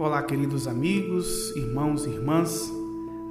Olá, 0.00 0.22
queridos 0.22 0.68
amigos, 0.68 1.50
irmãos 1.56 2.06
e 2.06 2.10
irmãs. 2.10 2.72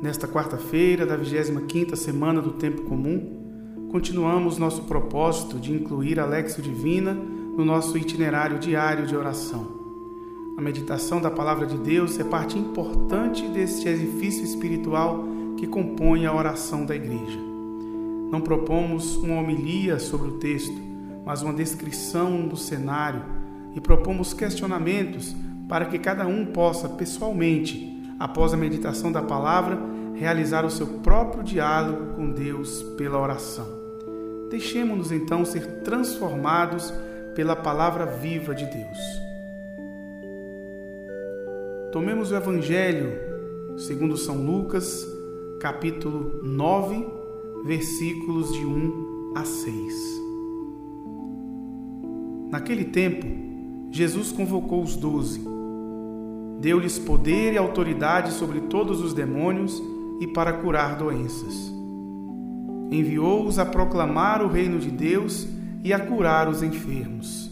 Nesta 0.01 0.27
quarta-feira 0.27 1.05
da 1.05 1.17
25ª 1.17 1.95
semana 1.95 2.41
do 2.41 2.51
tempo 2.51 2.81
comum, 2.81 3.87
continuamos 3.89 4.57
nosso 4.57 4.83
propósito 4.83 5.57
de 5.59 5.71
incluir 5.71 6.19
a 6.19 6.25
Lexio 6.25 6.61
Divina 6.61 7.13
no 7.13 7.63
nosso 7.63 7.97
itinerário 7.97 8.59
diário 8.59 9.07
de 9.07 9.15
oração. 9.15 9.65
A 10.57 10.61
meditação 10.61 11.21
da 11.21 11.31
palavra 11.31 11.65
de 11.65 11.77
Deus 11.77 12.19
é 12.19 12.25
parte 12.25 12.59
importante 12.59 13.47
deste 13.47 13.87
edifício 13.87 14.43
espiritual 14.43 15.23
que 15.55 15.67
compõe 15.67 16.25
a 16.25 16.35
oração 16.35 16.85
da 16.85 16.93
igreja. 16.93 17.39
Não 18.29 18.41
propomos 18.41 19.15
uma 19.15 19.39
homilia 19.39 19.99
sobre 19.99 20.27
o 20.27 20.37
texto, 20.37 20.75
mas 21.25 21.41
uma 21.41 21.53
descrição 21.53 22.45
do 22.45 22.57
cenário 22.57 23.23
e 23.73 23.79
propomos 23.79 24.33
questionamentos 24.33 25.33
para 25.67 25.85
que 25.85 25.99
cada 25.99 26.25
um 26.25 26.45
possa 26.45 26.87
pessoalmente, 26.87 28.15
após 28.19 28.53
a 28.53 28.57
meditação 28.57 29.11
da 29.11 29.21
palavra, 29.21 29.77
realizar 30.15 30.65
o 30.65 30.71
seu 30.71 30.87
próprio 30.87 31.43
diálogo 31.43 32.15
com 32.15 32.31
Deus 32.31 32.81
pela 32.97 33.19
oração. 33.19 33.67
Deixemos-nos 34.49 35.11
então 35.11 35.43
ser 35.43 35.81
transformados 35.81 36.93
pela 37.35 37.55
palavra 37.55 38.05
viva 38.05 38.55
de 38.55 38.65
Deus. 38.65 38.97
Tomemos 41.91 42.31
o 42.31 42.35
Evangelho 42.35 43.11
segundo 43.77 44.17
São 44.17 44.43
Lucas, 44.43 45.07
capítulo 45.59 46.41
9, 46.43 47.05
versículos 47.65 48.53
de 48.53 48.65
1 48.65 49.33
a 49.35 49.45
6. 49.45 50.21
Naquele 52.49 52.85
tempo, 52.85 53.27
Jesus 53.91 54.31
convocou 54.31 54.81
os 54.81 54.95
doze 54.95 55.56
Deu-lhes 56.59 56.97
poder 56.97 57.53
e 57.53 57.57
autoridade 57.57 58.31
sobre 58.31 58.61
todos 58.61 59.01
os 59.01 59.13
demônios 59.13 59.81
e 60.19 60.27
para 60.27 60.53
curar 60.53 60.95
doenças. 60.97 61.71
Enviou-os 62.89 63.59
a 63.59 63.65
proclamar 63.65 64.41
o 64.41 64.47
reino 64.47 64.79
de 64.79 64.89
Deus 64.89 65.47
e 65.83 65.93
a 65.93 65.99
curar 65.99 66.47
os 66.47 66.63
enfermos. 66.63 67.51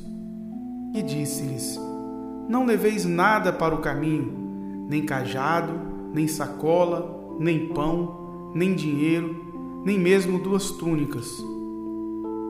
E 0.94 1.04
disse-lhes: 1.04 1.80
Não 2.50 2.66
leveis 2.66 3.06
nada 3.06 3.54
para 3.54 3.76
o 3.76 3.80
caminho, 3.80 4.86
nem 4.90 5.06
cajado, 5.06 5.74
nem 6.14 6.28
sacola, 6.28 7.36
nem 7.40 7.68
pão, 7.68 8.52
nem 8.56 8.74
dinheiro, 8.74 9.82
nem 9.86 10.00
mesmo 10.00 10.40
duas 10.40 10.72
túnicas. 10.72 11.44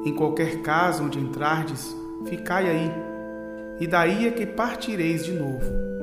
Em 0.05 0.13
qualquer 0.13 0.61
casa 0.61 1.03
onde 1.03 1.19
entrardes, 1.19 1.97
ficai 2.25 2.69
aí, 2.69 2.91
e 3.79 3.87
daí 3.87 4.27
é 4.27 4.31
que 4.31 4.45
partireis 4.45 5.25
de 5.25 5.33
novo. 5.33 5.94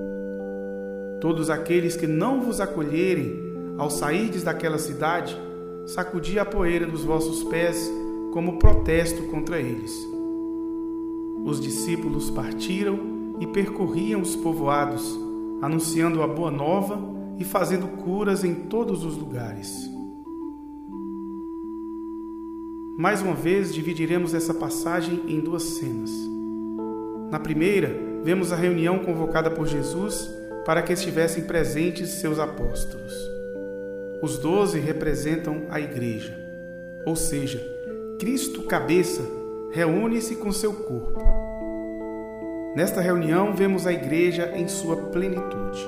Todos 1.23 1.51
aqueles 1.51 1.95
que 1.97 2.09
não 2.09 2.41
vos 2.41 2.61
acolherem 2.61 3.39
ao 3.79 3.89
sairdes 3.89 4.43
daquela 4.43 4.77
cidade, 4.77 5.41
sacudi 5.87 6.37
a 6.37 6.45
poeira 6.45 6.85
dos 6.85 7.05
vossos 7.05 7.45
pés 7.45 7.89
como 8.33 8.59
protesto 8.59 9.23
contra 9.29 9.61
eles. 9.61 10.05
Os 11.45 11.61
discípulos 11.61 12.29
partiram 12.29 12.99
e 13.39 13.47
percorriam 13.47 14.21
os 14.21 14.35
povoados, 14.35 15.17
anunciando 15.63 16.23
a 16.23 16.27
boa 16.27 16.51
nova 16.51 16.99
e 17.39 17.45
fazendo 17.45 17.87
curas 18.03 18.43
em 18.43 18.53
todos 18.53 19.05
os 19.05 19.17
lugares. 19.17 19.89
Mais 22.99 23.23
uma 23.23 23.35
vez, 23.35 23.73
dividiremos 23.73 24.35
essa 24.35 24.53
passagem 24.53 25.23
em 25.29 25.39
duas 25.39 25.63
cenas. 25.63 26.11
Na 27.31 27.39
primeira, 27.39 27.97
vemos 28.25 28.53
a 28.53 28.57
reunião 28.57 28.99
convocada 28.99 29.53
por 29.53 29.69
Jesus 29.69 30.42
para 30.65 30.83
que 30.83 30.93
estivessem 30.93 31.45
presentes 31.45 32.11
seus 32.11 32.39
apóstolos. 32.39 33.13
Os 34.21 34.39
doze 34.39 34.79
representam 34.79 35.67
a 35.69 35.81
Igreja, 35.81 36.33
ou 37.05 37.17
seja, 37.17 37.61
Cristo, 38.19 38.63
cabeça, 38.63 39.23
reúne-se 39.73 40.37
com 40.37 40.53
seu 40.53 40.73
corpo. 40.73 41.21
Nesta 42.77 43.01
reunião, 43.01 43.55
vemos 43.55 43.87
a 43.87 43.93
Igreja 43.93 44.53
em 44.55 44.69
sua 44.69 44.97
plenitude. 44.97 45.85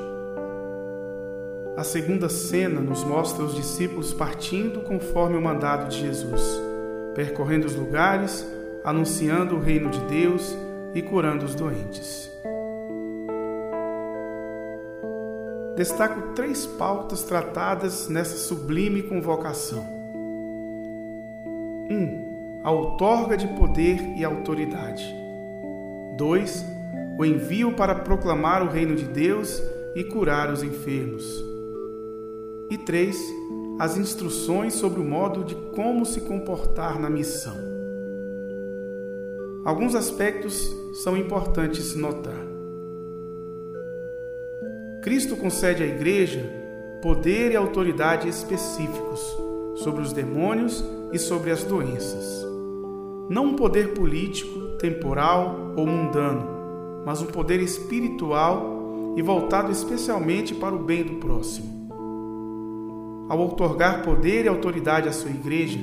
A 1.77 1.85
segunda 1.85 2.29
cena 2.29 2.81
nos 2.81 3.05
mostra 3.05 3.45
os 3.45 3.55
discípulos 3.55 4.13
partindo 4.13 4.81
conforme 4.81 5.37
o 5.37 5.43
mandado 5.43 5.89
de 5.89 6.01
Jesus, 6.01 6.43
percorrendo 7.15 7.67
os 7.67 7.75
lugares, 7.75 8.47
anunciando 8.85 9.57
o 9.57 9.61
reino 9.61 9.91
de 9.91 10.01
Deus 10.01 10.57
e 10.93 11.03
curando 11.03 11.45
os 11.45 11.55
doentes. 11.55 12.31
Destaco 15.77 16.35
três 16.35 16.67
pautas 16.67 17.25
tratadas 17.25 18.09
nessa 18.09 18.37
sublime 18.37 19.03
convocação. 19.03 19.85
1. 21.91 21.95
Um, 21.95 22.61
a 22.63 22.71
outorga 22.71 23.37
de 23.37 23.47
poder 23.49 24.01
e 24.17 24.25
autoridade. 24.25 25.05
2. 26.17 26.65
O 27.19 27.25
envio 27.25 27.73
para 27.73 27.95
proclamar 27.95 28.63
o 28.63 28.71
reino 28.71 28.95
de 28.95 29.05
Deus 29.05 29.63
e 29.95 30.05
curar 30.05 30.53
os 30.53 30.63
enfermos. 30.63 31.45
E 32.71 32.79
3. 32.79 33.17
As 33.79 33.97
instruções 33.97 34.75
sobre 34.75 35.01
o 35.01 35.05
modo 35.05 35.45
de 35.45 35.55
como 35.75 36.07
se 36.07 36.21
comportar 36.21 36.99
na 37.01 37.11
missão. 37.11 37.57
Alguns 39.65 39.95
aspectos 39.95 40.75
são 41.03 41.17
importantes 41.17 41.95
notar. 41.97 42.54
Cristo 45.05 45.37
concede 45.37 45.83
à 45.83 45.87
Igreja 45.87 46.51
poder 47.03 47.53
e 47.53 47.57
autoridade 47.57 48.27
específicos 48.27 49.21
sobre 49.77 50.01
os 50.01 50.15
demônios 50.15 50.83
e 51.13 51.19
sobre 51.19 51.51
as 51.51 51.63
doenças. 51.63 52.43
Não 53.29 53.49
um 53.49 53.55
poder 53.55 53.93
político, 53.93 54.79
temporal 54.79 55.75
ou 55.77 55.87
mundano, 55.87 57.03
mas 57.05 57.21
um 57.21 57.27
poder 57.27 57.61
espiritual 57.61 59.15
e 59.15 59.21
voltado 59.21 59.71
especialmente 59.71 60.55
para 60.55 60.75
o 60.75 60.83
bem 60.83 61.05
do 61.05 61.17
próximo. 61.17 61.91
Ao 63.29 63.39
outorgar 63.39 64.03
poder 64.03 64.47
e 64.47 64.49
autoridade 64.49 65.07
à 65.07 65.13
sua 65.13 65.31
Igreja, 65.31 65.81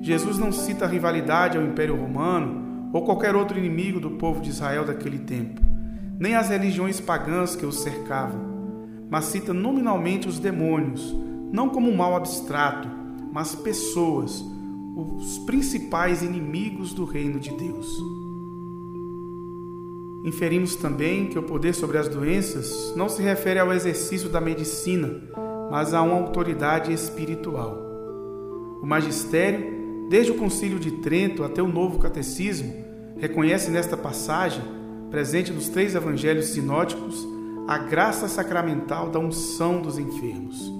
Jesus 0.00 0.38
não 0.38 0.52
cita 0.52 0.86
rivalidade 0.86 1.58
ao 1.58 1.64
Império 1.64 1.96
Romano 1.96 2.90
ou 2.92 3.04
qualquer 3.04 3.34
outro 3.34 3.58
inimigo 3.58 3.98
do 3.98 4.12
povo 4.12 4.40
de 4.40 4.50
Israel 4.50 4.84
daquele 4.84 5.18
tempo, 5.18 5.60
nem 6.16 6.36
as 6.36 6.48
religiões 6.48 7.00
pagãs 7.00 7.56
que 7.56 7.66
os 7.66 7.80
cercavam 7.80 8.51
mas 9.12 9.26
cita 9.26 9.52
nominalmente 9.52 10.26
os 10.26 10.38
demônios, 10.38 11.14
não 11.52 11.68
como 11.68 11.90
um 11.90 11.94
mal 11.94 12.16
abstrato, 12.16 12.88
mas 13.30 13.54
pessoas, 13.54 14.42
os 14.96 15.36
principais 15.40 16.22
inimigos 16.22 16.94
do 16.94 17.04
reino 17.04 17.38
de 17.38 17.50
Deus. 17.50 18.02
Inferimos 20.24 20.76
também 20.76 21.26
que 21.26 21.38
o 21.38 21.42
poder 21.42 21.74
sobre 21.74 21.98
as 21.98 22.08
doenças 22.08 22.94
não 22.96 23.06
se 23.06 23.20
refere 23.20 23.58
ao 23.58 23.70
exercício 23.70 24.30
da 24.30 24.40
medicina, 24.40 25.20
mas 25.70 25.92
a 25.92 26.00
uma 26.00 26.14
autoridade 26.14 26.90
espiritual. 26.90 27.76
O 28.82 28.86
magistério, 28.86 30.08
desde 30.08 30.32
o 30.32 30.36
Concílio 30.36 30.78
de 30.78 30.90
Trento 30.90 31.44
até 31.44 31.60
o 31.62 31.68
Novo 31.68 31.98
Catecismo, 31.98 32.72
reconhece 33.18 33.70
nesta 33.70 33.94
passagem, 33.94 34.64
presente 35.10 35.52
nos 35.52 35.68
três 35.68 35.94
evangelhos 35.94 36.46
sinóticos, 36.46 37.30
a 37.68 37.78
graça 37.78 38.28
sacramental 38.28 39.10
da 39.10 39.18
unção 39.18 39.80
dos 39.80 39.98
enfermos. 39.98 40.70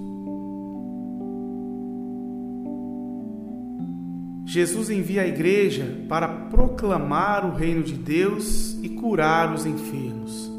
Jesus 4.45 4.89
envia 4.89 5.23
a 5.23 5.27
igreja 5.27 6.05
para 6.07 6.27
proclamar 6.27 7.45
o 7.45 7.55
reino 7.55 7.81
de 7.81 7.93
Deus 7.93 8.77
e 8.83 8.89
curar 8.89 9.53
os 9.53 9.65
enfermos. 9.65 10.51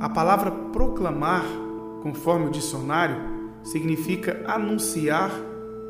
A 0.00 0.08
palavra 0.08 0.50
proclamar, 0.50 1.44
conforme 2.02 2.46
o 2.46 2.50
dicionário, 2.50 3.16
significa 3.62 4.42
anunciar 4.46 5.30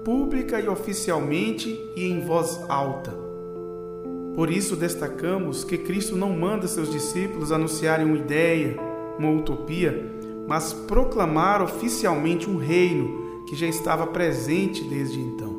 pública 0.04 0.60
e 0.60 0.68
oficialmente 0.68 1.68
e 1.96 2.04
em 2.04 2.20
voz 2.20 2.60
alta. 2.68 3.26
Por 4.34 4.50
isso 4.50 4.76
destacamos 4.76 5.64
que 5.64 5.78
Cristo 5.78 6.14
não 6.14 6.30
manda 6.36 6.68
seus 6.68 6.92
discípulos 6.92 7.50
anunciarem 7.50 8.04
uma 8.04 8.18
ideia, 8.18 8.76
uma 9.18 9.30
utopia, 9.30 10.12
mas 10.48 10.72
proclamar 10.72 11.62
oficialmente 11.62 12.48
um 12.48 12.56
reino 12.56 13.44
que 13.46 13.56
já 13.56 13.66
estava 13.66 14.06
presente 14.06 14.84
desde 14.84 15.20
então. 15.20 15.54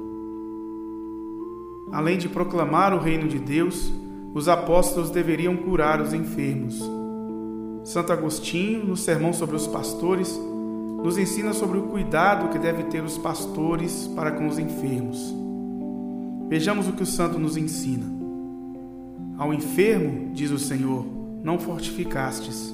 Além 1.91 2.17
de 2.17 2.27
proclamar 2.27 2.93
o 2.93 2.99
reino 2.99 3.27
de 3.27 3.39
Deus, 3.39 3.91
os 4.33 4.49
apóstolos 4.49 5.09
deveriam 5.09 5.55
curar 5.55 6.01
os 6.01 6.13
enfermos. 6.13 6.79
Santo 7.83 8.11
Agostinho, 8.11 8.85
no 8.85 8.97
Sermão 8.97 9.31
sobre 9.31 9.55
os 9.55 9.65
Pastores, 9.65 10.37
nos 11.03 11.17
ensina 11.17 11.53
sobre 11.53 11.77
o 11.77 11.83
cuidado 11.83 12.49
que 12.49 12.59
deve 12.59 12.83
ter 12.83 13.01
os 13.01 13.17
pastores 13.17 14.07
para 14.15 14.31
com 14.31 14.47
os 14.47 14.59
enfermos. 14.59 15.33
Vejamos 16.49 16.87
o 16.87 16.93
que 16.93 17.03
o 17.03 17.05
santo 17.05 17.39
nos 17.39 17.55
ensina. 17.55 18.05
Ao 19.37 19.53
enfermo, 19.53 20.31
diz 20.33 20.51
o 20.51 20.59
Senhor, 20.59 21.05
não 21.43 21.59
fortificastes, 21.59 22.73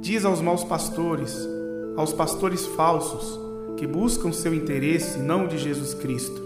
Diz 0.00 0.24
aos 0.24 0.40
maus 0.40 0.64
pastores, 0.64 1.46
aos 1.94 2.10
pastores 2.10 2.64
falsos, 2.64 3.38
que 3.76 3.86
buscam 3.86 4.32
seu 4.32 4.54
interesse 4.54 5.18
e 5.18 5.22
não 5.22 5.44
o 5.44 5.48
de 5.48 5.58
Jesus 5.58 5.92
Cristo, 5.92 6.40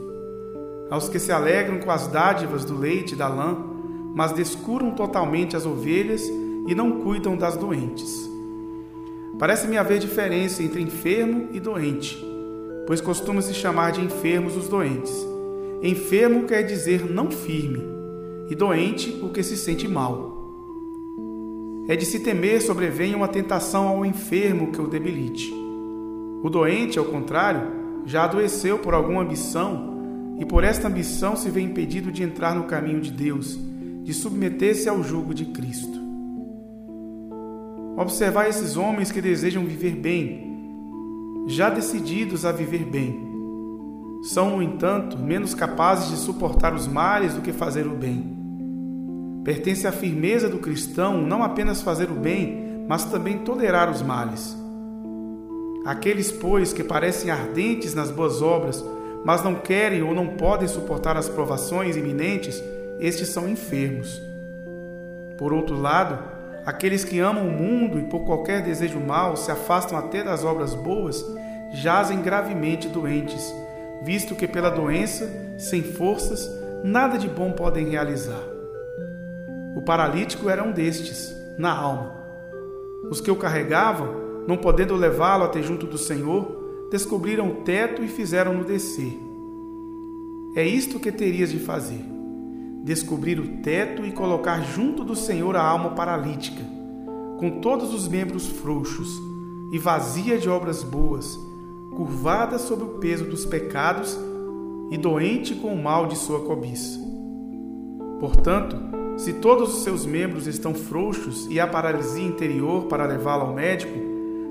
aos 0.90 1.08
que 1.08 1.20
se 1.20 1.30
alegram 1.30 1.78
com 1.78 1.88
as 1.88 2.08
dádivas 2.08 2.64
do 2.64 2.76
leite 2.76 3.12
e 3.12 3.16
da 3.16 3.28
lã, 3.28 3.56
mas 4.12 4.32
descuram 4.32 4.90
totalmente 4.90 5.56
as 5.56 5.64
ovelhas 5.64 6.22
e 6.66 6.74
não 6.74 7.00
cuidam 7.02 7.36
das 7.36 7.56
doentes. 7.56 8.28
Parece-me 9.38 9.78
haver 9.78 10.00
diferença 10.00 10.60
entre 10.60 10.82
enfermo 10.82 11.48
e 11.52 11.60
doente, 11.60 12.24
pois 12.88 13.00
costuma-se 13.00 13.54
chamar 13.54 13.92
de 13.92 14.00
enfermos 14.00 14.56
os 14.56 14.68
doentes. 14.68 15.14
Enfermo 15.80 16.44
quer 16.44 16.62
dizer 16.64 17.08
não 17.08 17.30
firme, 17.30 17.84
e 18.50 18.54
doente 18.56 19.16
o 19.22 19.28
que 19.28 19.44
se 19.44 19.56
sente 19.56 19.86
mal. 19.86 20.33
É 21.86 21.94
de 21.94 22.06
se 22.06 22.20
temer 22.20 22.62
sobrevenha 22.62 23.16
uma 23.16 23.28
tentação 23.28 23.88
ao 23.88 24.06
enfermo 24.06 24.72
que 24.72 24.80
o 24.80 24.88
debilite. 24.88 25.52
O 26.42 26.48
doente, 26.48 26.98
ao 26.98 27.04
contrário, 27.04 27.60
já 28.06 28.24
adoeceu 28.24 28.78
por 28.78 28.94
alguma 28.94 29.20
ambição 29.20 30.36
e 30.38 30.46
por 30.46 30.64
esta 30.64 30.88
ambição 30.88 31.36
se 31.36 31.50
vê 31.50 31.60
impedido 31.60 32.10
de 32.10 32.22
entrar 32.22 32.54
no 32.54 32.64
caminho 32.64 33.00
de 33.00 33.10
Deus, 33.10 33.58
de 34.02 34.14
submeter-se 34.14 34.88
ao 34.88 35.02
jugo 35.02 35.34
de 35.34 35.44
Cristo. 35.46 36.00
Observar 37.96 38.48
esses 38.48 38.76
homens 38.76 39.12
que 39.12 39.20
desejam 39.20 39.64
viver 39.64 39.94
bem, 39.94 41.44
já 41.46 41.68
decididos 41.68 42.46
a 42.46 42.50
viver 42.50 42.84
bem. 42.84 43.32
São, 44.22 44.56
no 44.56 44.62
entanto, 44.62 45.18
menos 45.18 45.54
capazes 45.54 46.08
de 46.08 46.16
suportar 46.16 46.74
os 46.74 46.86
males 46.86 47.34
do 47.34 47.42
que 47.42 47.52
fazer 47.52 47.86
o 47.86 47.94
bem. 47.94 48.33
Pertence 49.44 49.86
à 49.86 49.92
firmeza 49.92 50.48
do 50.48 50.58
cristão 50.58 51.20
não 51.20 51.42
apenas 51.42 51.82
fazer 51.82 52.10
o 52.10 52.14
bem, 52.14 52.84
mas 52.88 53.04
também 53.04 53.38
tolerar 53.38 53.90
os 53.90 54.02
males. 54.02 54.56
Aqueles, 55.84 56.32
pois, 56.32 56.72
que 56.72 56.82
parecem 56.82 57.30
ardentes 57.30 57.94
nas 57.94 58.10
boas 58.10 58.40
obras, 58.40 58.82
mas 59.24 59.44
não 59.44 59.56
querem 59.56 60.02
ou 60.02 60.14
não 60.14 60.28
podem 60.28 60.66
suportar 60.66 61.16
as 61.16 61.28
provações 61.28 61.96
iminentes, 61.96 62.62
estes 62.98 63.28
são 63.28 63.48
enfermos. 63.48 64.20
Por 65.36 65.52
outro 65.52 65.78
lado, 65.78 66.34
Aqueles 66.66 67.04
que 67.04 67.18
amam 67.18 67.46
o 67.46 67.50
mundo 67.50 67.98
e 67.98 68.04
por 68.04 68.24
qualquer 68.24 68.62
desejo 68.62 68.98
mau 68.98 69.36
se 69.36 69.50
afastam 69.50 69.98
até 69.98 70.24
das 70.24 70.44
obras 70.44 70.74
boas, 70.74 71.22
jazem 71.74 72.22
gravemente 72.22 72.88
doentes, 72.88 73.54
visto 74.02 74.34
que 74.34 74.48
pela 74.48 74.70
doença, 74.70 75.28
sem 75.58 75.82
forças, 75.82 76.50
nada 76.82 77.18
de 77.18 77.28
bom 77.28 77.52
podem 77.52 77.90
realizar. 77.90 78.53
O 79.76 79.82
paralítico 79.82 80.48
era 80.48 80.62
um 80.62 80.72
destes, 80.72 81.34
na 81.58 81.72
alma. 81.72 82.12
Os 83.10 83.20
que 83.20 83.30
o 83.30 83.36
carregavam, 83.36 84.44
não 84.46 84.56
podendo 84.56 84.94
levá-lo 84.94 85.44
até 85.44 85.62
junto 85.62 85.86
do 85.86 85.98
Senhor, 85.98 86.88
descobriram 86.90 87.48
o 87.48 87.54
teto 87.62 88.02
e 88.02 88.08
fizeram-no 88.08 88.64
descer. 88.64 89.18
É 90.56 90.64
isto 90.66 91.00
que 91.00 91.10
terias 91.10 91.50
de 91.50 91.58
fazer 91.58 92.14
descobrir 92.84 93.40
o 93.40 93.62
teto 93.62 94.04
e 94.04 94.12
colocar 94.12 94.60
junto 94.60 95.02
do 95.02 95.16
Senhor 95.16 95.56
a 95.56 95.62
alma 95.62 95.90
paralítica, 95.90 96.62
com 97.38 97.58
todos 97.62 97.94
os 97.94 98.06
membros 98.06 98.46
frouxos 98.46 99.08
e 99.72 99.78
vazia 99.78 100.38
de 100.38 100.50
obras 100.50 100.82
boas, 100.82 101.38
curvada 101.96 102.58
sob 102.58 102.82
o 102.82 102.98
peso 102.98 103.24
dos 103.24 103.46
pecados 103.46 104.18
e 104.90 104.98
doente 104.98 105.54
com 105.54 105.68
o 105.68 105.82
mal 105.82 106.06
de 106.06 106.16
sua 106.16 106.40
cobiça. 106.40 107.00
Portanto, 108.20 108.76
se 109.16 109.32
todos 109.34 109.74
os 109.74 109.82
seus 109.84 110.04
membros 110.04 110.46
estão 110.46 110.74
frouxos 110.74 111.46
e 111.48 111.60
há 111.60 111.66
paralisia 111.66 112.24
interior 112.24 112.86
para 112.86 113.06
levá-la 113.06 113.44
ao 113.44 113.54
médico, 113.54 113.98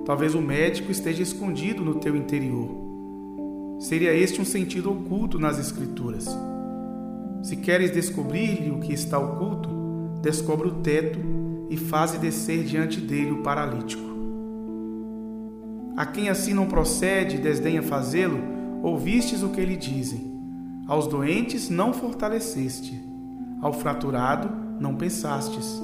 talvez 0.06 0.34
o 0.34 0.42
médico 0.42 0.92
esteja 0.92 1.22
escondido 1.22 1.84
no 1.84 1.96
teu 1.96 2.16
interior. 2.16 2.70
Seria 3.80 4.14
este 4.14 4.40
um 4.40 4.46
sentido 4.46 4.92
oculto 4.92 5.38
nas 5.38 5.60
Escrituras. 5.60 6.26
Se 7.44 7.58
queres 7.58 7.92
descobrir-lhe 7.92 8.72
o 8.72 8.80
que 8.80 8.94
está 8.94 9.20
oculto, 9.20 9.70
descobre 10.22 10.70
o 10.70 10.76
teto 10.76 11.20
e 11.70 11.76
faze 11.76 12.18
descer 12.18 12.64
diante 12.64 13.02
dele 13.02 13.32
o 13.32 13.44
paralítico. 13.44 14.14
A 15.98 16.06
quem 16.06 16.30
assim 16.30 16.54
não 16.54 16.66
procede 16.66 17.36
e 17.36 17.40
desdenha 17.40 17.84
fazê-lo, 17.84 18.40
ouvistes 18.82 19.44
o 19.44 19.50
que 19.50 19.64
lhe 19.64 19.76
dizem. 19.76 20.32
Aos 20.88 21.06
doentes 21.08 21.70
não 21.70 21.94
fortaleceste, 21.94 23.13
ao 23.64 23.74
fraturado 23.74 24.52
não 24.80 24.96
pensastes. 24.96 25.82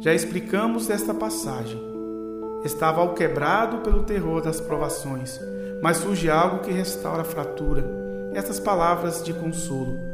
Já 0.00 0.12
explicamos 0.12 0.90
esta 0.90 1.14
passagem. 1.14 1.80
Estava 2.64 3.00
ao 3.00 3.14
quebrado 3.14 3.78
pelo 3.78 4.02
terror 4.02 4.42
das 4.42 4.60
provações, 4.60 5.40
mas 5.82 5.98
surge 5.98 6.28
algo 6.28 6.58
que 6.58 6.72
restaura 6.72 7.22
a 7.22 7.24
fratura. 7.24 7.84
Estas 8.34 8.60
palavras 8.60 9.22
de 9.24 9.32
consolo 9.32 10.10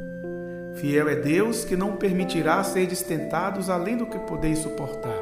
Fiel 0.77 1.09
é 1.09 1.17
Deus 1.17 1.65
que 1.65 1.75
não 1.75 1.97
permitirá 1.97 2.63
ser 2.63 2.87
tentados 2.87 3.71
além 3.71 3.97
do 3.97 4.07
que 4.07 4.19
podeis 4.19 4.59
suportar. 4.59 5.19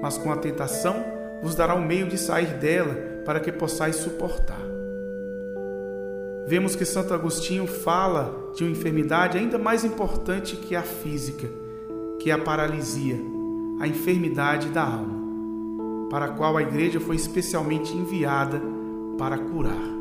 Mas 0.00 0.16
com 0.16 0.30
a 0.30 0.36
tentação 0.36 1.04
vos 1.42 1.56
dará 1.56 1.74
o 1.74 1.78
um 1.78 1.84
meio 1.84 2.06
de 2.06 2.16
sair 2.16 2.54
dela 2.58 2.94
para 3.24 3.40
que 3.40 3.50
possais 3.50 3.96
suportar. 3.96 4.62
Vemos 6.46 6.76
que 6.76 6.84
Santo 6.84 7.14
Agostinho 7.14 7.66
fala 7.66 8.52
de 8.54 8.64
uma 8.64 8.70
enfermidade 8.70 9.38
ainda 9.38 9.58
mais 9.58 9.82
importante 9.82 10.56
que 10.56 10.76
a 10.76 10.82
física, 10.82 11.48
que 12.20 12.30
é 12.30 12.34
a 12.34 12.38
paralisia, 12.38 13.18
a 13.80 13.88
enfermidade 13.88 14.68
da 14.68 14.84
alma, 14.84 16.08
para 16.10 16.26
a 16.26 16.28
qual 16.28 16.58
a 16.58 16.62
igreja 16.62 17.00
foi 17.00 17.16
especialmente 17.16 17.96
enviada 17.96 18.60
para 19.16 19.38
curar. 19.38 19.94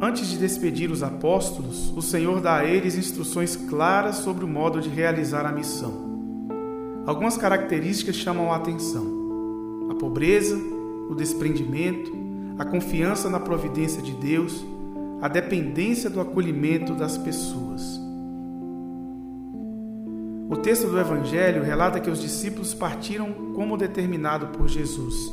Antes 0.00 0.28
de 0.28 0.38
despedir 0.38 0.92
os 0.92 1.02
apóstolos, 1.02 1.92
o 1.96 2.00
Senhor 2.00 2.40
dá 2.40 2.58
a 2.58 2.64
eles 2.64 2.96
instruções 2.96 3.56
claras 3.56 4.16
sobre 4.16 4.44
o 4.44 4.48
modo 4.48 4.80
de 4.80 4.88
realizar 4.88 5.44
a 5.44 5.52
missão. 5.52 6.08
Algumas 7.04 7.36
características 7.36 8.14
chamam 8.14 8.52
a 8.52 8.56
atenção: 8.56 9.88
a 9.90 9.94
pobreza, 9.96 10.56
o 11.10 11.14
desprendimento, 11.14 12.19
a 12.60 12.64
confiança 12.66 13.30
na 13.30 13.40
providência 13.40 14.02
de 14.02 14.12
Deus, 14.12 14.62
a 15.22 15.28
dependência 15.28 16.10
do 16.10 16.20
acolhimento 16.20 16.94
das 16.94 17.16
pessoas. 17.16 17.98
O 20.46 20.56
texto 20.58 20.86
do 20.86 21.00
Evangelho 21.00 21.62
relata 21.62 21.98
que 21.98 22.10
os 22.10 22.20
discípulos 22.20 22.74
partiram 22.74 23.32
como 23.54 23.78
determinado 23.78 24.48
por 24.48 24.68
Jesus, 24.68 25.32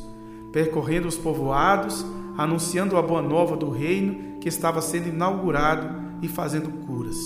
percorrendo 0.54 1.10
os 1.10 1.18
povoados, 1.18 2.06
anunciando 2.38 2.96
a 2.96 3.02
boa 3.02 3.22
nova 3.22 3.58
do 3.58 3.70
reino 3.70 4.40
que 4.40 4.48
estava 4.48 4.82
sendo 4.82 5.10
inaugurado 5.10 6.02
e 6.22 6.30
fazendo 6.30 6.70
curas. 6.86 7.18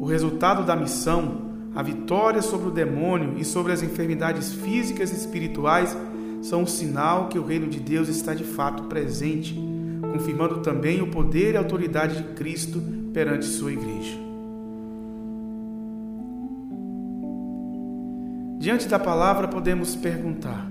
O 0.00 0.06
resultado 0.06 0.64
da 0.64 0.74
missão, 0.74 1.42
a 1.74 1.82
vitória 1.82 2.40
sobre 2.40 2.68
o 2.68 2.72
demônio 2.72 3.34
e 3.36 3.44
sobre 3.44 3.72
as 3.72 3.82
enfermidades 3.82 4.54
físicas 4.54 5.12
e 5.12 5.16
espirituais, 5.16 5.94
são 6.46 6.62
um 6.62 6.66
sinal 6.66 7.28
que 7.28 7.38
o 7.40 7.44
reino 7.44 7.66
de 7.66 7.80
Deus 7.80 8.08
está 8.08 8.32
de 8.32 8.44
fato 8.44 8.84
presente, 8.84 9.52
confirmando 10.12 10.60
também 10.60 11.02
o 11.02 11.10
poder 11.10 11.54
e 11.54 11.56
autoridade 11.56 12.22
de 12.22 12.34
Cristo 12.34 12.80
perante 13.12 13.46
sua 13.46 13.72
igreja. 13.72 14.16
Diante 18.60 18.86
da 18.86 18.96
palavra, 18.96 19.48
podemos 19.48 19.96
perguntar: 19.96 20.70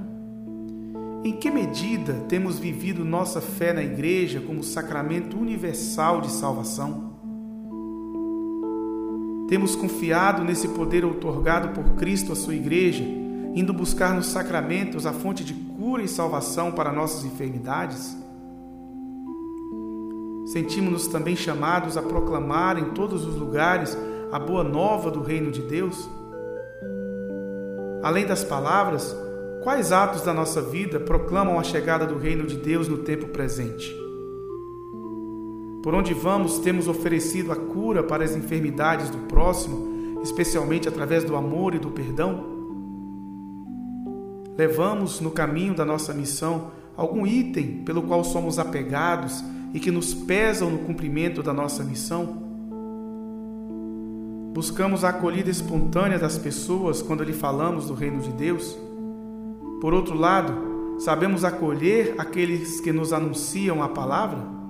em 1.26 1.34
que 1.34 1.52
medida 1.52 2.14
temos 2.30 2.58
vivido 2.58 3.04
nossa 3.04 3.42
fé 3.42 3.74
na 3.74 3.84
Igreja 3.84 4.40
como 4.40 4.64
sacramento 4.64 5.38
universal 5.38 6.22
de 6.22 6.32
salvação? 6.32 7.16
Temos 9.50 9.76
confiado 9.76 10.42
nesse 10.42 10.70
poder 10.70 11.04
outorgado 11.04 11.70
por 11.70 11.96
Cristo 11.96 12.32
à 12.32 12.36
sua 12.36 12.56
Igreja, 12.56 13.25
indo 13.56 13.74
buscar 13.74 14.14
nos 14.14 14.28
sacramentos 14.28 15.06
a 15.06 15.14
fonte 15.14 15.44
de 15.44 15.54
cura 15.54 16.04
e 16.04 16.08
salvação 16.08 16.72
para 16.72 16.92
nossas 16.92 17.24
enfermidades? 17.24 18.16
Sentimos-nos 20.48 21.08
também 21.08 21.36
chamados 21.36 21.98
a 21.98 22.02
proclamar 22.02 22.78
em 22.78 22.92
todos 22.92 23.26
os 23.26 23.36
lugares 23.36 23.98
a 24.32 24.38
boa 24.38 24.64
nova 24.64 25.10
do 25.10 25.22
Reino 25.22 25.52
de 25.52 25.62
Deus? 25.62 26.08
Além 28.04 28.28
das 28.28 28.44
palavras, 28.44 29.16
Quais 29.66 29.92
atos 29.92 30.22
da 30.22 30.32
nossa 30.32 30.62
vida 30.62 31.00
proclamam 31.00 31.60
a 31.60 31.64
chegada 31.64 32.06
do 32.06 32.20
reino 32.20 32.46
de 32.46 32.56
Deus 32.56 32.88
no 32.88 33.00
tempo 33.00 33.30
presente? 33.30 33.92
Por 35.82 35.96
onde 35.96 36.14
vamos, 36.14 36.60
temos 36.60 36.88
oferecido 36.88 37.52
a 37.52 37.56
cura 37.56 38.04
para 38.04 38.24
as 38.24 38.36
enfermidades 38.36 39.10
do 39.10 39.18
próximo, 39.28 40.22
especialmente 40.22 40.88
através 40.88 41.24
do 41.24 41.36
amor 41.36 41.74
e 41.74 41.80
do 41.80 41.90
perdão? 41.90 42.55
Levamos 44.58 45.20
no 45.20 45.32
caminho 45.32 45.74
da 45.74 45.84
nossa 45.84 46.14
missão 46.14 46.72
algum 46.96 47.28
item 47.28 47.84
pelo 47.84 48.04
qual 48.04 48.24
somos 48.24 48.58
apegados 48.58 49.44
e 49.74 49.80
que 49.80 49.92
nos 49.92 50.14
pesam 50.14 50.70
no 50.70 50.80
cumprimento 50.80 51.44
da 51.44 51.54
nossa 51.54 51.84
missão? 51.84 52.44
Buscamos 54.54 55.04
a 55.04 55.10
acolhida 55.10 55.50
espontânea 55.50 56.18
das 56.18 56.38
pessoas 56.38 57.02
quando 57.02 57.26
lhe 57.26 57.34
falamos 57.34 57.88
do 57.88 57.94
reino 57.94 58.22
de 58.22 58.32
Deus? 58.32 58.78
Por 59.82 59.94
outro 59.94 60.16
lado, 60.16 60.98
sabemos 61.00 61.44
acolher 61.44 62.16
aqueles 62.18 62.80
que 62.80 62.94
nos 62.94 63.12
anunciam 63.12 63.84
a 63.84 63.90
palavra? 63.90 64.65